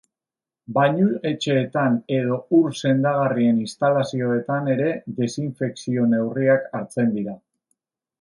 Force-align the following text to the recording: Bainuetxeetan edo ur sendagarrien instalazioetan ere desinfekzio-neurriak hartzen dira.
Bainuetxeetan 0.75 1.99
edo 2.15 2.37
ur 2.59 2.73
sendagarrien 2.87 3.59
instalazioetan 3.65 4.71
ere 4.77 4.89
desinfekzio-neurriak 5.21 6.67
hartzen 6.81 7.13
dira. 7.19 7.37